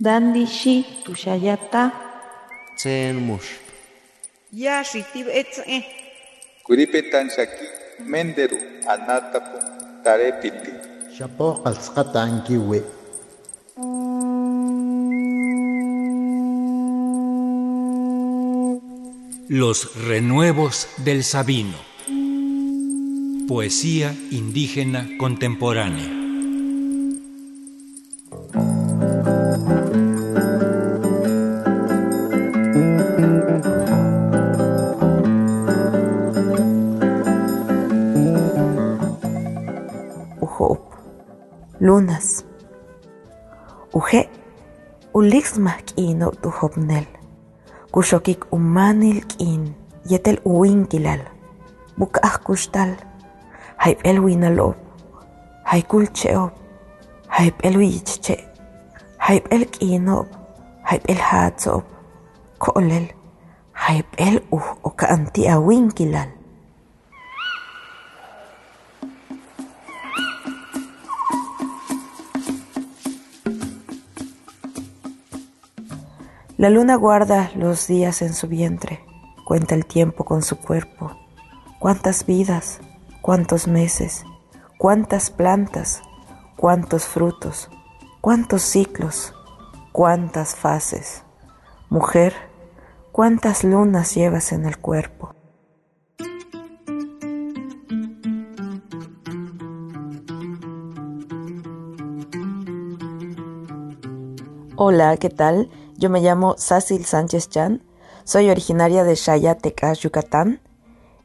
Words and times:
Dandi 0.00 0.44
shi 0.46 0.84
tushayata. 1.04 1.92
Tsen 2.76 3.14
mush. 3.14 3.62
Ya 4.50 4.82
shitib 4.82 5.28
etze. 5.30 5.86
Kuripetan 6.66 7.30
shaki 7.30 7.66
menderu 8.02 8.58
anatapu 8.90 9.58
tarepiti. 10.02 10.72
Shapo 11.14 11.62
qalsqata 11.62 12.22
ankiwi. 12.26 12.82
Los 19.48 19.94
renuevos 20.08 20.88
del 21.04 21.22
Sabino. 21.22 21.78
Poesía 23.46 24.12
indígena 24.32 25.06
contemporánea. 25.18 26.23
Ujop. 40.54 40.80
Lunas. 41.80 42.44
Uje. 43.92 44.30
Ulixma 45.14 45.72
kino 45.86 46.30
tuhopnel. 46.30 47.06
Kushokik 47.90 48.52
umanil 48.52 49.26
kin. 49.26 49.74
Yetel 50.10 50.38
uinkilal. 50.44 51.20
Bukah 51.98 52.38
kustal. 52.44 52.94
Haip 53.76 54.00
el 54.04 54.20
winalob. 54.20 54.76
Haikul 55.64 56.06
cheob. 56.12 56.50
Haip 57.28 57.54
el 57.62 57.76
wichche. 57.78 58.44
Haip 59.18 59.46
el 59.50 59.66
kinob. 59.66 60.26
Haip 60.82 61.02
el 61.08 61.18
hatsob. 61.18 61.82
Kolel. 62.58 63.10
Haip 63.72 64.06
el 64.18 64.44
uh 64.50 64.62
La 76.64 76.70
luna 76.70 76.94
guarda 76.94 77.50
los 77.56 77.86
días 77.88 78.22
en 78.22 78.32
su 78.32 78.48
vientre, 78.48 79.04
cuenta 79.44 79.74
el 79.74 79.84
tiempo 79.84 80.24
con 80.24 80.40
su 80.40 80.56
cuerpo. 80.56 81.14
Cuántas 81.78 82.24
vidas, 82.24 82.80
cuántos 83.20 83.68
meses, 83.68 84.24
cuántas 84.78 85.30
plantas, 85.30 86.00
cuántos 86.56 87.04
frutos, 87.04 87.68
cuántos 88.22 88.62
ciclos, 88.62 89.34
cuántas 89.92 90.56
fases. 90.56 91.24
Mujer, 91.90 92.32
cuántas 93.12 93.62
lunas 93.62 94.14
llevas 94.14 94.50
en 94.52 94.64
el 94.64 94.78
cuerpo. 94.78 95.34
Hola, 104.76 105.18
¿qué 105.18 105.28
tal? 105.28 105.70
Yo 106.04 106.10
me 106.10 106.20
llamo 106.20 106.54
Sácil 106.58 107.06
Sánchez 107.06 107.48
Chan, 107.48 107.82
soy 108.24 108.50
originaria 108.50 109.04
de 109.04 109.16
Xayatecá, 109.16 109.94
Yucatán. 109.94 110.60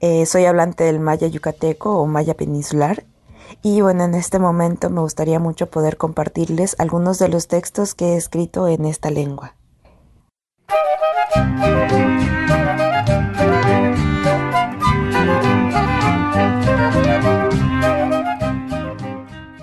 Eh, 0.00 0.24
soy 0.24 0.46
hablante 0.46 0.84
del 0.84 0.98
maya 0.98 1.26
yucateco 1.26 1.98
o 1.98 2.06
maya 2.06 2.32
peninsular. 2.32 3.04
Y 3.60 3.82
bueno, 3.82 4.04
en 4.04 4.14
este 4.14 4.38
momento 4.38 4.88
me 4.88 5.02
gustaría 5.02 5.38
mucho 5.38 5.68
poder 5.68 5.98
compartirles 5.98 6.74
algunos 6.78 7.18
de 7.18 7.28
los 7.28 7.48
textos 7.48 7.94
que 7.94 8.14
he 8.14 8.16
escrito 8.16 8.66
en 8.66 8.86
esta 8.86 9.10
lengua. 9.10 9.56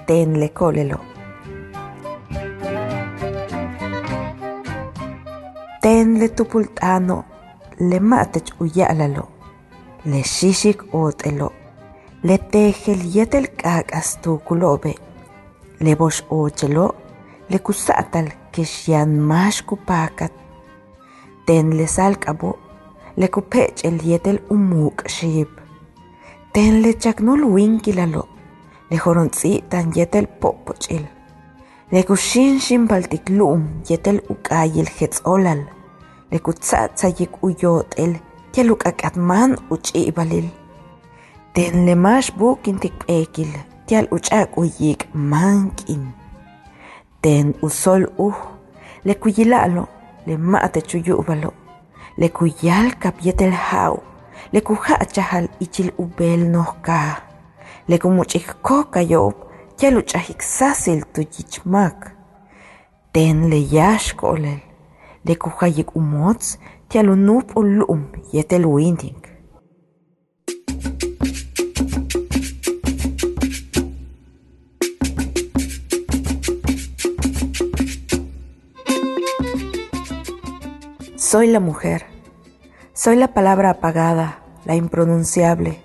Tenle 0.05 0.53
cólelo. 0.53 1.18
Tenle 5.81 6.27
tupultano, 6.35 7.23
le 7.79 7.99
matech 8.01 8.49
uyalalo, 8.59 9.29
le 10.03 10.23
shishik 10.23 10.93
otelo, 10.93 11.53
le 12.23 12.37
tejel 12.37 13.01
yetel 13.15 13.47
kakas 13.55 14.17
tukulobe, 14.21 14.93
le 15.79 15.95
bosh 15.95 16.21
ochelo, 16.29 16.95
le 17.49 17.59
kusatal 17.59 18.27
keshian 18.51 19.11
mash 19.29 19.61
kupakat, 19.63 20.33
tenle 21.45 21.87
salkabo, 21.87 22.57
le 23.15 23.27
kupech 23.29 23.85
el 23.85 24.01
yetel 24.03 24.41
umuk 24.49 25.07
shib, 25.07 25.47
tenle 26.53 26.91
chaknul 26.99 27.45
winkilalo, 27.55 28.27
le 28.91 28.97
horontsitan 28.97 29.95
yetel 29.95 30.27
popochil. 30.27 31.07
Le 31.91 32.03
kushinshin 32.03 32.85
baltiklum 32.85 33.81
yetel 33.89 34.21
ukayil 34.29 34.85
hetsolal. 34.85 35.65
Le 36.31 36.37
kutsatsa 36.37 37.09
yik 37.09 37.41
uyotel 37.41 38.13
yeluk 38.53 38.85
akatman 38.85 39.57
uchibalil. 39.73 40.45
Ten 41.53 41.85
le 41.87 41.95
mash 41.95 42.29
bukin 42.37 42.77
tikpekil 42.77 43.49
tial 43.87 44.05
uchak 44.11 44.53
uyik 44.57 45.09
mankin. 45.13 46.13
Ten 47.21 47.57
usol 47.65 48.05
uh 48.21 48.37
le 49.03 49.13
kuyilalo 49.15 49.87
le 50.27 50.37
mate 50.37 50.85
chuyubalo. 50.85 51.53
Le 52.17 52.29
kuyal 52.29 52.93
kap 53.01 53.17
yetel 53.25 53.51
hau. 53.51 53.97
Le 54.53 54.61
kuhachahal 54.61 55.49
ichil 55.59 55.89
ubel 55.97 56.45
nohka. 56.53 57.25
Le 57.87 57.97
kumuchik 57.97 58.61
kokayob 59.79 59.95
yaluchajik 59.95 60.41
sasil 60.41 61.03
tuyichmak. 61.13 62.15
Ten 63.13 63.49
le 63.49 63.57
yash 63.57 64.13
kolel, 64.15 64.61
le 65.23 65.35
kujayik 65.35 65.95
umots, 65.95 66.59
tialunup 66.89 67.55
ulum 67.55 68.11
yetel 68.33 68.65
winding. 68.65 69.21
Soy 81.15 81.47
la 81.47 81.59
mujer. 81.59 82.05
Soy 82.93 83.15
la 83.15 83.27
palabra 83.27 83.69
apagada, 83.69 84.39
la 84.65 84.75
impronunciable, 84.75 85.79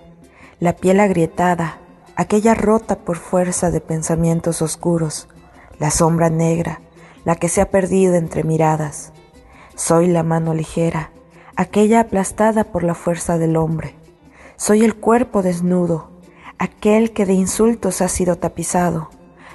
la 0.58 0.72
piel 0.72 1.00
agrietada, 1.00 1.78
aquella 2.16 2.54
rota 2.54 2.96
por 2.96 3.16
fuerza 3.16 3.70
de 3.70 3.80
pensamientos 3.80 4.62
oscuros, 4.62 5.28
la 5.78 5.90
sombra 5.90 6.30
negra, 6.30 6.80
la 7.24 7.36
que 7.36 7.48
se 7.48 7.60
ha 7.60 7.70
perdido 7.70 8.14
entre 8.14 8.44
miradas. 8.44 9.12
Soy 9.74 10.06
la 10.06 10.22
mano 10.22 10.54
ligera, 10.54 11.10
aquella 11.56 12.00
aplastada 12.00 12.64
por 12.64 12.84
la 12.84 12.94
fuerza 12.94 13.38
del 13.38 13.56
hombre. 13.56 13.96
Soy 14.56 14.84
el 14.84 14.94
cuerpo 14.94 15.42
desnudo, 15.42 16.10
aquel 16.58 17.12
que 17.12 17.26
de 17.26 17.32
insultos 17.32 18.00
ha 18.00 18.08
sido 18.08 18.36
tapizado, 18.36 19.10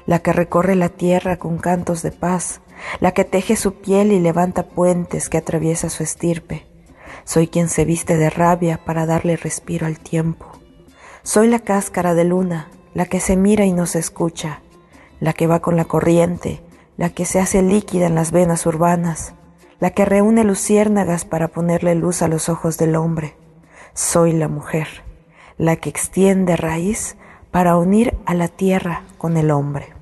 la 0.05 0.19
que 0.19 0.33
recorre 0.33 0.75
la 0.75 0.89
tierra 0.89 1.37
con 1.37 1.57
cantos 1.57 2.01
de 2.01 2.11
paz, 2.11 2.61
la 2.99 3.13
que 3.13 3.23
teje 3.23 3.55
su 3.55 3.75
piel 3.75 4.11
y 4.11 4.19
levanta 4.19 4.63
puentes 4.63 5.29
que 5.29 5.37
atraviesa 5.37 5.89
su 5.89 6.03
estirpe. 6.03 6.65
Soy 7.23 7.47
quien 7.47 7.69
se 7.69 7.85
viste 7.85 8.17
de 8.17 8.29
rabia 8.29 8.83
para 8.83 9.05
darle 9.05 9.37
respiro 9.37 9.85
al 9.85 9.99
tiempo. 9.99 10.58
Soy 11.31 11.47
la 11.47 11.59
cáscara 11.59 12.15
de 12.15 12.23
luna, 12.23 12.71
la 12.95 13.05
que 13.05 13.19
se 13.19 13.37
mira 13.37 13.63
y 13.63 13.71
no 13.71 13.85
se 13.85 13.99
escucha, 13.99 14.63
la 15.19 15.33
que 15.33 15.45
va 15.45 15.59
con 15.59 15.77
la 15.77 15.85
corriente, 15.85 16.59
la 16.97 17.11
que 17.11 17.23
se 17.25 17.39
hace 17.39 17.61
líquida 17.61 18.07
en 18.07 18.15
las 18.15 18.31
venas 18.31 18.65
urbanas, 18.65 19.35
la 19.79 19.91
que 19.91 20.05
reúne 20.05 20.43
luciérnagas 20.43 21.25
para 21.25 21.49
ponerle 21.49 21.93
luz 21.93 22.23
a 22.23 22.27
los 22.27 22.49
ojos 22.49 22.79
del 22.79 22.95
hombre. 22.95 23.35
Soy 23.93 24.31
la 24.31 24.47
mujer, 24.47 24.87
la 25.59 25.75
que 25.75 25.89
extiende 25.89 26.55
raíz 26.55 27.15
para 27.51 27.77
unir 27.77 28.17
a 28.25 28.33
la 28.33 28.47
tierra 28.47 29.03
con 29.19 29.37
el 29.37 29.51
hombre. 29.51 29.93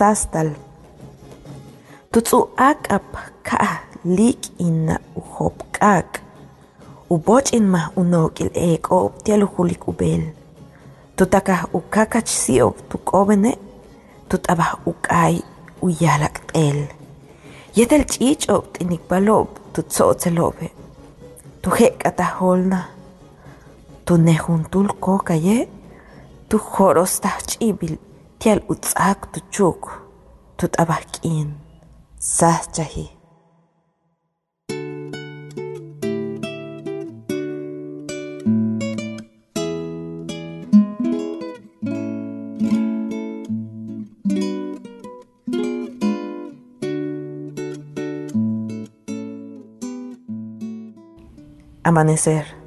Sastal. 0.00 0.56
Tutsu'ak'ap 2.12 3.08
ka 3.44 3.84
lik 4.16 4.48
ina 4.56 4.96
uhopk'ak. 5.20 6.08
Uboch 7.12 7.52
inma 7.58 7.92
unok'il 8.00 8.48
ek'ob 8.70 9.20
tialujulik 9.24 9.84
ubel. 9.90 10.22
Tutakaj 11.16 11.68
ukakach 11.76 12.32
si'ob 12.42 12.80
tuk'obene, 12.88 13.52
tut'abaj 14.28 14.72
uk'ay 14.90 15.34
uyalak 15.84 16.36
t'el. 16.48 16.80
Yedel 17.76 18.04
chicho 18.12 18.56
tinikpalob 18.72 19.48
tu 19.72 19.80
tzotzelobe. 19.82 20.68
Tu 21.62 21.68
hekataholna. 21.78 22.80
Tu 24.06 24.12
nehuntul 24.16 24.88
kokaye. 25.04 25.68
Tu 26.48 26.56
joros 26.72 27.20
chibil. 27.50 27.96
Tial 28.40 28.62
utzak 28.72 29.28
tu 29.32 29.40
chuk. 29.52 30.00
Tu 30.56 30.64
tabahkin. 30.68 31.60
Sahchahi. 32.16 33.10
Amanecer. 51.84 52.59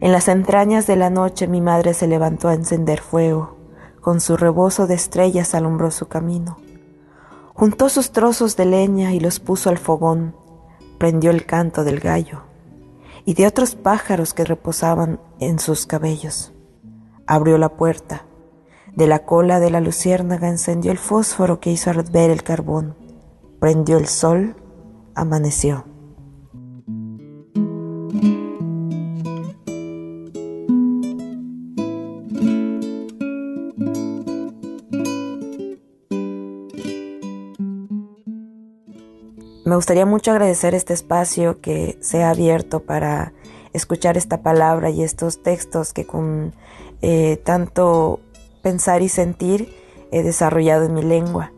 En 0.00 0.12
las 0.12 0.28
entrañas 0.28 0.86
de 0.86 0.96
la 0.96 1.10
noche 1.10 1.48
mi 1.48 1.60
madre 1.60 1.92
se 1.94 2.06
levantó 2.06 2.48
a 2.48 2.54
encender 2.54 3.00
fuego, 3.00 3.56
con 4.00 4.20
su 4.20 4.36
rebozo 4.36 4.86
de 4.86 4.94
estrellas 4.94 5.54
alumbró 5.54 5.90
su 5.90 6.06
camino. 6.06 6.58
Juntó 7.54 7.88
sus 7.88 8.12
trozos 8.12 8.56
de 8.56 8.66
leña 8.66 9.12
y 9.12 9.20
los 9.20 9.40
puso 9.40 9.70
al 9.70 9.78
fogón, 9.78 10.36
prendió 10.98 11.30
el 11.30 11.44
canto 11.46 11.82
del 11.82 11.98
gallo 11.98 12.42
y 13.24 13.34
de 13.34 13.46
otros 13.46 13.74
pájaros 13.74 14.32
que 14.32 14.44
reposaban 14.44 15.20
en 15.40 15.58
sus 15.58 15.84
cabellos. 15.84 16.52
Abrió 17.26 17.58
la 17.58 17.68
puerta, 17.68 18.24
de 18.94 19.06
la 19.06 19.24
cola 19.26 19.60
de 19.60 19.70
la 19.70 19.80
luciérnaga 19.80 20.48
encendió 20.48 20.92
el 20.92 20.98
fósforo 20.98 21.60
que 21.60 21.70
hizo 21.70 21.90
arder 21.90 22.30
el 22.30 22.42
carbón, 22.42 22.96
prendió 23.60 23.98
el 23.98 24.06
sol 24.06 24.56
amaneció. 25.14 25.84
Me 39.68 39.76
gustaría 39.76 40.06
mucho 40.06 40.30
agradecer 40.30 40.74
este 40.74 40.94
espacio 40.94 41.60
que 41.60 41.98
se 42.00 42.22
ha 42.22 42.30
abierto 42.30 42.80
para 42.80 43.34
escuchar 43.74 44.16
esta 44.16 44.40
palabra 44.40 44.88
y 44.88 45.02
estos 45.02 45.42
textos 45.42 45.92
que 45.92 46.06
con 46.06 46.54
eh, 47.02 47.38
tanto 47.44 48.20
pensar 48.62 49.02
y 49.02 49.10
sentir 49.10 49.68
he 50.10 50.22
desarrollado 50.22 50.86
en 50.86 50.94
mi 50.94 51.02
lengua. 51.02 51.52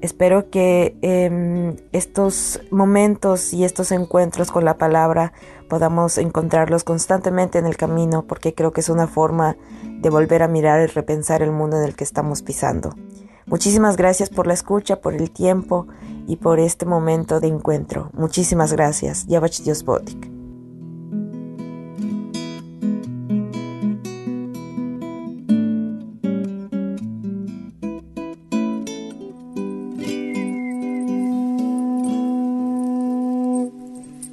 Espero 0.00 0.48
que 0.48 0.96
em, 1.02 1.76
estos 1.92 2.58
momentos 2.70 3.52
y 3.52 3.64
estos 3.64 3.92
encuentros 3.92 4.50
con 4.50 4.64
la 4.64 4.78
palabra 4.78 5.34
podamos 5.68 6.16
encontrarlos 6.16 6.84
constantemente 6.84 7.58
en 7.58 7.66
el 7.66 7.76
camino 7.76 8.24
porque 8.26 8.54
creo 8.54 8.72
que 8.72 8.80
es 8.80 8.88
una 8.88 9.08
forma 9.08 9.58
de 9.82 10.08
volver 10.08 10.42
a 10.42 10.48
mirar 10.48 10.80
y 10.80 10.86
repensar 10.86 11.42
el 11.42 11.52
mundo 11.52 11.76
en 11.76 11.82
el 11.82 11.96
que 11.96 12.04
estamos 12.04 12.40
pisando. 12.40 12.94
Muchísimas 13.44 13.98
gracias 13.98 14.30
por 14.30 14.46
la 14.46 14.54
escucha, 14.54 15.02
por 15.02 15.12
el 15.12 15.30
tiempo 15.30 15.86
y 16.26 16.36
por 16.36 16.60
este 16.60 16.86
momento 16.86 17.40
de 17.40 17.48
encuentro. 17.48 18.10
Muchísimas 18.14 18.72
gracias. 18.72 19.26
Yavach 19.26 19.60
Dios 19.60 19.84
Botik. 19.84 20.30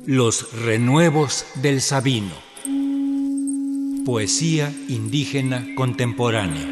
Los 0.06 0.54
renuevos 0.64 1.46
del 1.62 1.82
Sabino. 1.82 2.34
Poesía 4.06 4.74
indígena 4.88 5.64
contemporánea. 5.76 6.68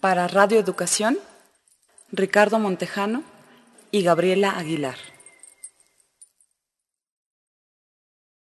Para 0.00 0.28
Radio 0.28 0.58
Educación, 0.58 1.18
Ricardo 2.16 2.58
Montejano 2.58 3.22
y 3.90 4.02
Gabriela 4.02 4.56
Aguilar. 4.56 4.96